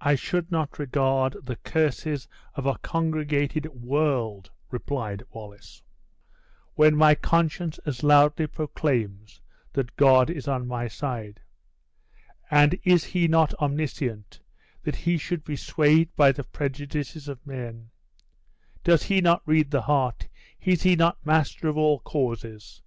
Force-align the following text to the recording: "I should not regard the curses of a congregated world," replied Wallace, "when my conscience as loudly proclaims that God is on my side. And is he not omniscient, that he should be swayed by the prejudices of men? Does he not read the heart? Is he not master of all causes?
"I 0.00 0.16
should 0.16 0.50
not 0.50 0.80
regard 0.80 1.36
the 1.46 1.54
curses 1.54 2.26
of 2.56 2.66
a 2.66 2.78
congregated 2.78 3.64
world," 3.68 4.50
replied 4.72 5.22
Wallace, 5.30 5.84
"when 6.74 6.96
my 6.96 7.14
conscience 7.14 7.78
as 7.86 8.02
loudly 8.02 8.48
proclaims 8.48 9.40
that 9.74 9.94
God 9.94 10.30
is 10.30 10.48
on 10.48 10.66
my 10.66 10.88
side. 10.88 11.38
And 12.50 12.76
is 12.82 13.04
he 13.04 13.28
not 13.28 13.54
omniscient, 13.62 14.40
that 14.82 14.96
he 14.96 15.16
should 15.16 15.44
be 15.44 15.54
swayed 15.54 16.08
by 16.16 16.32
the 16.32 16.42
prejudices 16.42 17.28
of 17.28 17.46
men? 17.46 17.90
Does 18.82 19.04
he 19.04 19.20
not 19.20 19.42
read 19.46 19.70
the 19.70 19.82
heart? 19.82 20.26
Is 20.60 20.82
he 20.82 20.96
not 20.96 21.24
master 21.24 21.68
of 21.68 21.76
all 21.78 22.00
causes? 22.00 22.82